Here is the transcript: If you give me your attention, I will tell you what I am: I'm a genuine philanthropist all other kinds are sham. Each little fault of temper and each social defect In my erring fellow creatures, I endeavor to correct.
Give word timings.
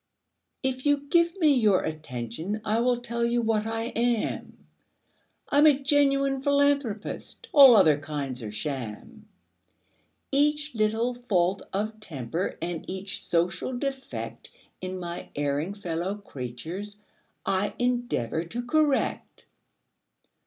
If 0.63 0.83
you 0.87 0.97
give 1.09 1.37
me 1.39 1.53
your 1.53 1.83
attention, 1.83 2.59
I 2.65 2.79
will 2.79 3.01
tell 3.01 3.23
you 3.23 3.39
what 3.43 3.67
I 3.67 3.89
am: 3.95 4.65
I'm 5.49 5.67
a 5.67 5.77
genuine 5.77 6.41
philanthropist 6.41 7.47
all 7.51 7.75
other 7.75 7.99
kinds 7.99 8.41
are 8.41 8.49
sham. 8.51 9.27
Each 10.31 10.73
little 10.73 11.13
fault 11.13 11.61
of 11.71 11.99
temper 11.99 12.55
and 12.63 12.83
each 12.89 13.21
social 13.23 13.77
defect 13.77 14.49
In 14.81 14.97
my 14.97 15.29
erring 15.35 15.75
fellow 15.75 16.15
creatures, 16.15 17.03
I 17.45 17.75
endeavor 17.77 18.43
to 18.43 18.63
correct. 18.65 19.45